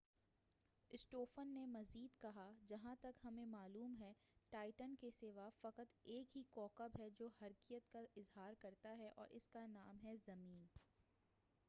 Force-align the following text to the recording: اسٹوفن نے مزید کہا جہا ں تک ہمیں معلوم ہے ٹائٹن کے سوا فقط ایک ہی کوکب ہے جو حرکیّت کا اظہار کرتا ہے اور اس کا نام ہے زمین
اسٹوفن 0.91 1.47
نے 1.47 1.65
مزید 1.65 2.15
کہا 2.21 2.45
جہا 2.67 2.93
ں 2.93 3.01
تک 3.01 3.25
ہمیں 3.25 3.45
معلوم 3.45 3.95
ہے 3.99 4.11
ٹائٹن 4.53 4.95
کے 4.95 5.11
سوا 5.11 5.49
فقط 5.61 5.93
ایک 6.05 6.35
ہی 6.35 6.43
کوکب 6.49 6.99
ہے 6.99 7.09
جو 7.09 7.27
حرکیّت 7.41 7.91
کا 7.91 7.99
اظہار 8.15 8.53
کرتا 8.59 8.97
ہے 8.97 9.09
اور 9.15 9.27
اس 9.31 9.47
کا 9.47 9.65
نام 9.69 9.99
ہے 10.03 10.15
زمین 10.25 10.65